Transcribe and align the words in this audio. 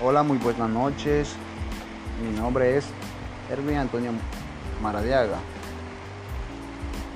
Hola, 0.00 0.22
muy 0.22 0.38
buenas 0.38 0.70
noches. 0.70 1.34
Mi 2.22 2.38
nombre 2.38 2.76
es 2.76 2.84
Erwin 3.50 3.78
Antonio 3.78 4.12
Maradiaga. 4.80 5.38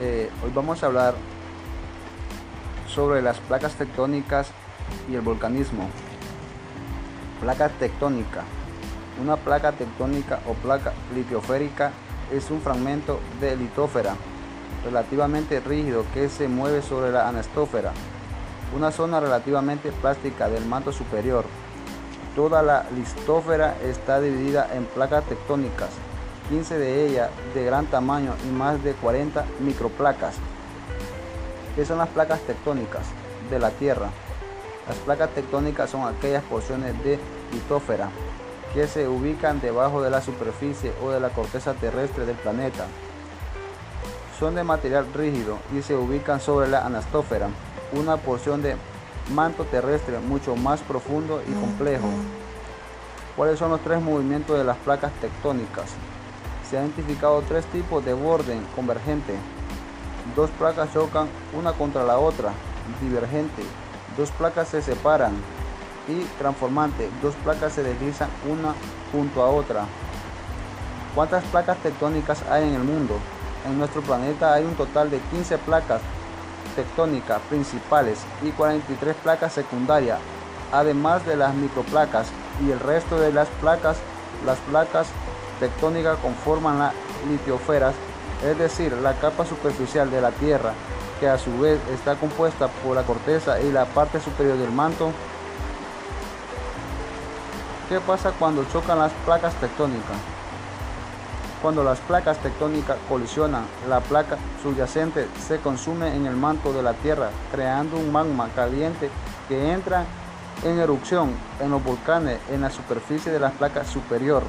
Eh, 0.00 0.28
hoy 0.42 0.50
vamos 0.52 0.82
a 0.82 0.86
hablar 0.86 1.14
sobre 2.88 3.22
las 3.22 3.38
placas 3.38 3.74
tectónicas 3.74 4.48
y 5.08 5.14
el 5.14 5.20
volcanismo. 5.20 5.88
Placa 7.40 7.68
tectónica. 7.68 8.42
Una 9.22 9.36
placa 9.36 9.70
tectónica 9.70 10.40
o 10.48 10.54
placa 10.54 10.94
litiosférica 11.14 11.92
es 12.32 12.50
un 12.50 12.60
fragmento 12.60 13.20
de 13.40 13.54
litósfera 13.54 14.16
relativamente 14.84 15.60
rígido 15.60 16.04
que 16.12 16.28
se 16.28 16.48
mueve 16.48 16.82
sobre 16.82 17.12
la 17.12 17.28
anestósfera, 17.28 17.92
una 18.76 18.90
zona 18.90 19.20
relativamente 19.20 19.92
plástica 19.92 20.48
del 20.48 20.64
manto 20.66 20.90
superior. 20.90 21.44
Toda 22.34 22.62
la 22.62 22.84
listósfera 22.96 23.76
está 23.84 24.20
dividida 24.20 24.68
en 24.74 24.86
placas 24.86 25.24
tectónicas, 25.24 25.90
15 26.48 26.78
de 26.78 27.06
ellas 27.06 27.30
de 27.54 27.64
gran 27.64 27.86
tamaño 27.86 28.34
y 28.44 28.52
más 28.52 28.82
de 28.82 28.92
40 28.94 29.44
microplacas. 29.60 30.34
¿Qué 31.76 31.84
son 31.84 31.98
las 31.98 32.08
placas 32.08 32.40
tectónicas 32.40 33.02
de 33.50 33.60
la 33.60 33.70
Tierra? 33.70 34.10
Las 34.88 34.96
placas 34.98 35.30
tectónicas 35.30 35.90
son 35.90 36.12
aquellas 36.12 36.42
porciones 36.42 36.92
de 37.04 37.20
litósfera 37.52 38.08
que 38.74 38.88
se 38.88 39.06
ubican 39.06 39.60
debajo 39.60 40.02
de 40.02 40.10
la 40.10 40.20
superficie 40.20 40.92
o 41.04 41.10
de 41.10 41.20
la 41.20 41.28
corteza 41.28 41.74
terrestre 41.74 42.26
del 42.26 42.36
planeta. 42.36 42.86
Son 44.40 44.56
de 44.56 44.64
material 44.64 45.06
rígido 45.14 45.58
y 45.72 45.82
se 45.82 45.94
ubican 45.94 46.40
sobre 46.40 46.66
la 46.66 46.84
anastófera, 46.84 47.46
una 47.92 48.16
porción 48.16 48.60
de 48.60 48.74
manto 49.30 49.64
terrestre 49.64 50.18
mucho 50.18 50.56
más 50.56 50.80
profundo 50.80 51.42
y 51.46 51.52
complejo. 51.54 52.08
¿Cuáles 53.36 53.58
son 53.58 53.70
los 53.70 53.80
tres 53.80 54.00
movimientos 54.00 54.56
de 54.56 54.64
las 54.64 54.76
placas 54.78 55.12
tectónicas? 55.20 55.86
Se 56.68 56.78
han 56.78 56.84
identificado 56.84 57.42
tres 57.42 57.64
tipos 57.66 58.04
de 58.04 58.14
borde 58.14 58.58
convergente. 58.76 59.34
Dos 60.36 60.50
placas 60.50 60.92
chocan 60.92 61.28
una 61.52 61.72
contra 61.72 62.04
la 62.04 62.18
otra, 62.18 62.52
divergente. 63.00 63.62
Dos 64.16 64.30
placas 64.30 64.68
se 64.68 64.82
separan 64.82 65.32
y 66.08 66.22
transformante. 66.38 67.10
Dos 67.22 67.34
placas 67.42 67.72
se 67.72 67.82
deslizan 67.82 68.28
una 68.48 68.74
junto 69.12 69.42
a 69.42 69.50
otra. 69.50 69.84
¿Cuántas 71.14 71.44
placas 71.44 71.78
tectónicas 71.78 72.42
hay 72.50 72.68
en 72.68 72.74
el 72.74 72.84
mundo? 72.84 73.18
En 73.66 73.78
nuestro 73.78 74.02
planeta 74.02 74.54
hay 74.54 74.64
un 74.64 74.74
total 74.74 75.10
de 75.10 75.18
15 75.18 75.58
placas 75.58 76.00
tectónicas 76.76 77.40
principales 77.48 78.18
y 78.42 78.50
43 78.50 79.16
placas 79.16 79.52
secundarias, 79.52 80.18
además 80.72 81.24
de 81.26 81.36
las 81.36 81.54
microplacas 81.54 82.28
y 82.64 82.70
el 82.70 82.80
resto 82.80 83.18
de 83.18 83.32
las 83.32 83.48
placas. 83.60 83.96
Las 84.44 84.58
placas 84.58 85.06
tectónicas 85.60 86.18
conforman 86.18 86.78
las 86.78 86.92
litiosferas, 87.28 87.94
es 88.44 88.58
decir, 88.58 88.92
la 88.92 89.14
capa 89.14 89.46
superficial 89.46 90.10
de 90.10 90.20
la 90.20 90.32
Tierra, 90.32 90.72
que 91.20 91.28
a 91.28 91.38
su 91.38 91.58
vez 91.58 91.80
está 91.92 92.16
compuesta 92.16 92.68
por 92.68 92.96
la 92.96 93.04
corteza 93.04 93.60
y 93.60 93.72
la 93.72 93.86
parte 93.86 94.20
superior 94.20 94.58
del 94.58 94.70
manto. 94.70 95.12
¿Qué 97.88 98.00
pasa 98.00 98.32
cuando 98.38 98.64
chocan 98.64 98.98
las 98.98 99.12
placas 99.24 99.54
tectónicas? 99.54 100.33
Cuando 101.64 101.82
las 101.82 101.98
placas 102.00 102.36
tectónicas 102.40 102.98
colisionan, 103.08 103.64
la 103.88 104.00
placa 104.00 104.36
subyacente 104.62 105.26
se 105.48 105.60
consume 105.60 106.14
en 106.14 106.26
el 106.26 106.36
manto 106.36 106.74
de 106.74 106.82
la 106.82 106.92
Tierra, 106.92 107.30
creando 107.50 107.96
un 107.96 108.12
magma 108.12 108.50
caliente 108.54 109.08
que 109.48 109.72
entra 109.72 110.04
en 110.62 110.78
erupción 110.78 111.30
en 111.60 111.70
los 111.70 111.82
volcanes 111.82 112.38
en 112.50 112.60
la 112.60 112.68
superficie 112.68 113.32
de 113.32 113.40
la 113.40 113.48
placa 113.48 113.82
superior. 113.86 114.42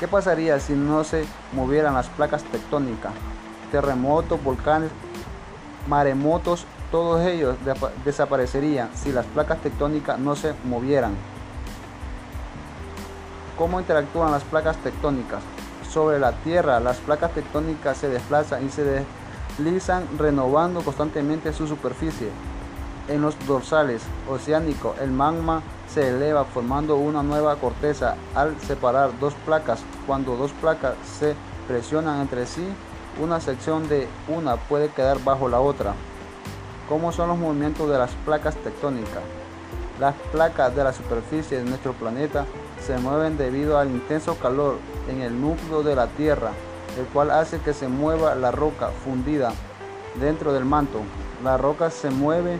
¿Qué 0.00 0.08
pasaría 0.08 0.58
si 0.58 0.72
no 0.72 1.04
se 1.04 1.24
movieran 1.52 1.94
las 1.94 2.08
placas 2.08 2.42
tectónicas? 2.42 3.12
Terremotos, 3.70 4.42
volcanes, 4.42 4.90
maremotos, 5.86 6.66
todos 6.90 7.24
ellos 7.24 7.54
desaparecerían 8.04 8.90
si 8.96 9.12
las 9.12 9.26
placas 9.26 9.58
tectónicas 9.58 10.18
no 10.18 10.34
se 10.34 10.54
movieran. 10.64 11.12
¿Cómo 13.56 13.78
interactúan 13.78 14.32
las 14.32 14.42
placas 14.42 14.76
tectónicas? 14.78 15.40
Sobre 15.98 16.20
la 16.20 16.30
Tierra, 16.30 16.78
las 16.78 16.98
placas 16.98 17.32
tectónicas 17.32 17.96
se 17.96 18.08
desplazan 18.08 18.64
y 18.64 18.68
se 18.70 18.84
deslizan 18.84 20.06
renovando 20.16 20.80
constantemente 20.82 21.52
su 21.52 21.66
superficie. 21.66 22.28
En 23.08 23.20
los 23.20 23.34
dorsales 23.48 24.02
oceánicos, 24.30 24.96
el 25.00 25.10
magma 25.10 25.60
se 25.92 26.10
eleva 26.10 26.44
formando 26.44 26.94
una 26.94 27.24
nueva 27.24 27.56
corteza 27.56 28.14
al 28.36 28.56
separar 28.60 29.10
dos 29.18 29.34
placas. 29.44 29.80
Cuando 30.06 30.36
dos 30.36 30.52
placas 30.52 30.94
se 31.18 31.34
presionan 31.66 32.20
entre 32.20 32.46
sí, 32.46 32.64
una 33.20 33.40
sección 33.40 33.88
de 33.88 34.06
una 34.28 34.54
puede 34.54 34.90
quedar 34.90 35.18
bajo 35.24 35.48
la 35.48 35.58
otra. 35.58 35.94
¿Cómo 36.88 37.10
son 37.10 37.26
los 37.30 37.38
movimientos 37.38 37.90
de 37.90 37.98
las 37.98 38.12
placas 38.24 38.54
tectónicas? 38.54 39.24
Las 39.98 40.14
placas 40.30 40.76
de 40.76 40.84
la 40.84 40.92
superficie 40.92 41.58
de 41.58 41.64
nuestro 41.64 41.92
planeta 41.92 42.46
se 42.84 42.98
mueven 42.98 43.36
debido 43.36 43.78
al 43.78 43.90
intenso 43.90 44.36
calor 44.36 44.76
en 45.08 45.20
el 45.20 45.40
núcleo 45.40 45.82
de 45.82 45.94
la 45.94 46.06
Tierra, 46.08 46.52
el 46.98 47.06
cual 47.06 47.30
hace 47.30 47.60
que 47.60 47.72
se 47.72 47.88
mueva 47.88 48.34
la 48.34 48.50
roca 48.50 48.88
fundida 49.04 49.52
dentro 50.20 50.52
del 50.52 50.64
manto. 50.64 51.00
La 51.44 51.56
roca 51.56 51.90
se 51.90 52.10
mueve 52.10 52.58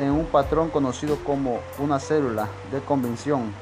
en 0.00 0.10
un 0.10 0.26
patrón 0.26 0.70
conocido 0.70 1.16
como 1.24 1.60
una 1.78 1.98
célula 1.98 2.48
de 2.72 2.80
convención 2.80 3.52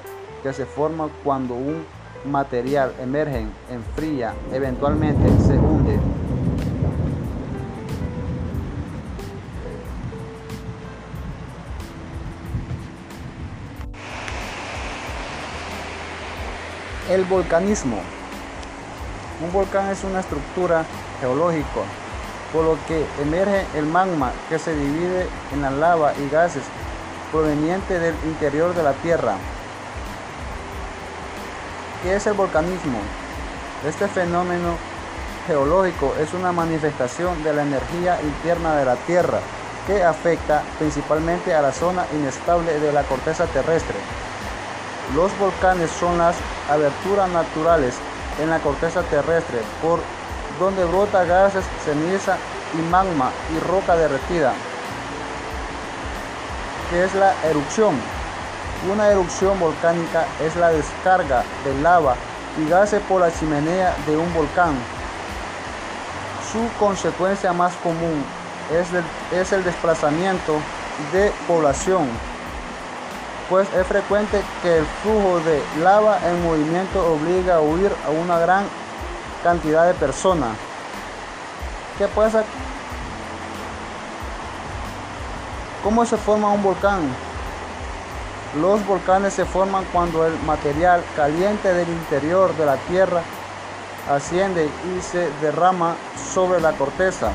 que 0.43 0.53
se 0.53 0.67
forma 0.67 1.09
cuando 1.23 1.55
un 1.55 1.85
material 2.25 2.93
emerge, 3.01 3.47
enfría, 3.71 4.35
eventualmente 4.53 5.29
se 5.45 5.59
hunde. 5.59 5.99
El 17.13 17.27
volcanismo. 17.27 17.99
Un 19.45 19.53
volcán 19.53 19.91
es 19.91 20.03
una 20.03 20.21
estructura 20.21 20.87
geológica, 21.21 21.83
por 22.55 22.65
lo 22.65 22.79
que 22.89 23.05
emerge 23.21 23.67
el 23.75 23.85
magma 23.85 24.33
que 24.49 24.59
se 24.59 24.75
divide 24.75 25.27
en 25.53 25.61
la 25.61 25.71
lava 25.71 26.15
y 26.15 26.31
gases 26.31 26.63
provenientes 27.31 28.01
del 28.01 28.15
interior 28.25 28.75
de 28.75 28.83
la 28.83 28.95
Tierra. 28.95 29.35
¿Qué 32.03 32.17
es 32.17 32.27
el 32.27 32.33
volcanismo? 32.33 33.01
Este 33.87 34.09
fenómeno 34.09 34.77
geológico 35.47 36.15
es 36.19 36.33
una 36.33 36.51
manifestación 36.51 37.45
de 37.45 37.53
la 37.53 37.61
energía 37.61 38.19
interna 38.23 38.75
de 38.77 38.87
la 38.87 38.97
Tierra 38.97 39.41
que 39.87 40.03
afecta 40.03 40.63
principalmente 40.79 41.55
a 41.55 41.61
la 41.61 41.73
zona 41.73 42.07
inestable 42.15 42.81
de 42.81 42.91
la 42.91 43.03
corteza 43.03 43.45
terrestre. 43.49 43.97
Los 45.15 45.37
volcanes 45.39 45.91
son 45.91 46.17
las 46.17 46.37
aberturas 46.71 47.29
naturales 47.29 47.95
en 48.41 48.49
la 48.49 48.59
corteza 48.61 49.03
terrestre 49.03 49.61
por 49.83 50.01
donde 50.59 50.87
brota 50.87 51.25
gases, 51.25 51.65
ceniza 51.85 52.39
y 52.73 52.83
magma 52.91 53.31
y 53.55 53.61
roca 53.69 53.95
derretida. 53.95 54.55
¿Qué 56.91 57.05
es 57.05 57.15
la 57.15 57.35
erupción? 57.45 57.95
Una 58.91 59.11
erupción 59.11 59.61
volcánica 59.61 60.25
es 60.41 60.57
la 60.57 60.71
descarga 60.71 61.45
de 61.65 61.75
lava 61.83 62.17
y 62.59 62.69
gases 62.69 63.03
por 63.03 63.21
la 63.21 63.31
chimenea 63.31 63.95
de 64.07 64.17
un 64.17 64.33
volcán. 64.33 64.75
Su 66.51 66.67
consecuencia 66.79 67.53
más 67.53 67.75
común 67.77 68.25
es 68.73 68.89
el, 68.95 69.39
es 69.39 69.53
el 69.53 69.63
desplazamiento 69.63 70.59
de 71.13 71.31
población 71.47 72.09
pues 73.53 73.69
es 73.75 73.87
frecuente 73.87 74.41
que 74.63 74.79
el 74.79 74.87
flujo 75.03 75.39
de 75.41 75.63
lava 75.83 76.19
en 76.27 76.43
movimiento 76.43 77.07
obliga 77.13 77.57
a 77.57 77.61
huir 77.61 77.93
a 78.07 78.09
una 78.09 78.39
gran 78.39 78.65
cantidad 79.45 79.87
de 79.87 79.93
personas. 79.93 80.57
¿Qué 81.99 82.09
pasa? 82.09 82.45
¿Cómo 85.85 86.07
se 86.07 86.17
forma 86.17 86.49
un 86.49 86.63
volcán? 86.63 87.01
Los 88.59 88.87
volcanes 88.87 89.35
se 89.35 89.45
forman 89.45 89.85
cuando 89.93 90.27
el 90.27 90.33
material 90.47 91.03
caliente 91.15 91.75
del 91.75 91.91
interior 91.91 92.57
de 92.57 92.65
la 92.65 92.79
Tierra 92.89 93.21
asciende 94.11 94.65
y 94.65 95.03
se 95.03 95.29
derrama 95.43 95.97
sobre 96.33 96.59
la 96.59 96.73
corteza. 96.73 97.31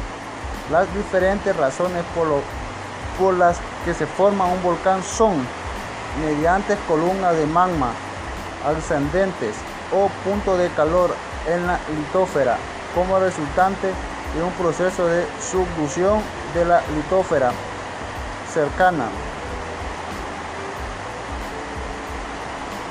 Las 0.71 0.91
diferentes 0.95 1.55
razones 1.55 2.03
por, 2.15 2.25
lo, 2.25 2.41
por 3.19 3.35
las 3.35 3.59
que 3.85 3.93
se 3.93 4.07
forma 4.07 4.47
un 4.47 4.63
volcán 4.63 5.03
son 5.03 5.45
mediante 6.21 6.75
columnas 6.87 7.35
de 7.35 7.45
magma 7.45 7.91
ascendentes 8.65 9.55
o 9.93 10.09
puntos 10.23 10.57
de 10.57 10.69
calor 10.69 11.13
en 11.47 11.67
la 11.67 11.79
litósfera 11.95 12.57
como 12.93 13.19
resultante 13.19 13.93
de 14.35 14.43
un 14.43 14.51
proceso 14.53 15.07
de 15.07 15.25
subducción 15.39 16.21
de 16.53 16.65
la 16.65 16.81
litósfera 16.95 17.51
cercana. 18.53 19.05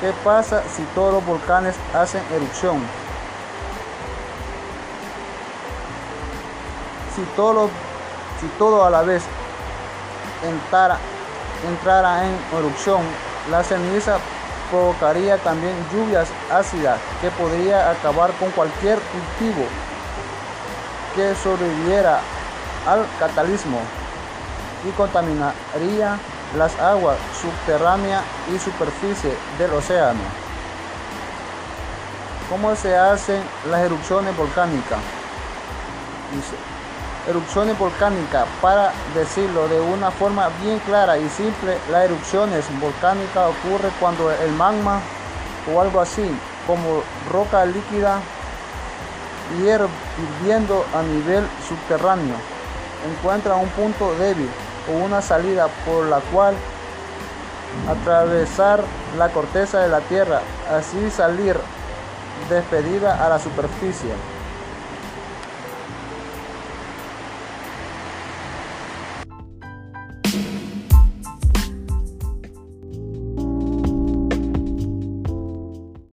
¿Qué 0.00 0.12
pasa 0.22 0.62
si 0.74 0.82
todos 0.94 1.14
los 1.14 1.26
volcanes 1.26 1.74
hacen 1.94 2.22
erupción? 2.34 2.80
Si 7.14 7.22
todo, 7.34 7.70
si 8.40 8.46
todo 8.58 8.84
a 8.84 8.90
la 8.90 9.02
vez 9.02 9.22
entrara, 10.44 10.98
entrara 11.64 12.26
en 12.26 12.36
erupción, 12.56 13.02
la 13.50 13.62
ceniza 13.62 14.18
provocaría 14.70 15.38
también 15.38 15.74
lluvias 15.92 16.28
ácidas 16.52 16.98
que 17.20 17.30
podría 17.30 17.90
acabar 17.90 18.32
con 18.32 18.50
cualquier 18.50 18.98
cultivo 18.98 19.64
que 21.14 21.34
sobreviviera 21.34 22.20
al 22.86 23.06
catalismo 23.18 23.78
y 24.86 24.90
contaminaría 24.92 26.18
las 26.56 26.78
aguas 26.78 27.16
subterráneas 27.40 28.22
y 28.54 28.58
superficie 28.58 29.36
del 29.58 29.72
océano. 29.72 30.20
¿Cómo 32.48 32.76
se 32.76 32.96
hacen 32.96 33.42
las 33.70 33.80
erupciones 33.80 34.36
volcánicas? 34.36 34.98
Erupciones 37.28 37.78
volcánicas, 37.78 38.46
para 38.60 38.92
decirlo 39.14 39.68
de 39.68 39.80
una 39.80 40.10
forma 40.10 40.48
bien 40.62 40.78
clara 40.80 41.18
y 41.18 41.28
simple, 41.28 41.76
las 41.90 42.04
erupciones 42.04 42.64
volcánicas 42.80 43.50
ocurren 43.50 43.92
cuando 43.98 44.30
el 44.30 44.52
magma 44.52 45.00
o 45.72 45.80
algo 45.80 46.00
así, 46.00 46.28
como 46.66 47.02
roca 47.30 47.64
líquida, 47.66 48.20
hirviendo 49.58 50.84
a 50.94 51.02
nivel 51.02 51.46
subterráneo, 51.68 52.36
encuentra 53.10 53.56
un 53.56 53.68
punto 53.70 54.14
débil 54.14 54.48
o 54.88 55.04
una 55.04 55.20
salida 55.20 55.68
por 55.84 56.06
la 56.06 56.20
cual 56.32 56.54
atravesar 57.88 58.80
la 59.18 59.28
corteza 59.30 59.80
de 59.80 59.88
la 59.88 60.00
Tierra, 60.00 60.40
así 60.70 61.10
salir 61.10 61.56
despedida 62.48 63.24
a 63.24 63.28
la 63.28 63.38
superficie. 63.38 64.10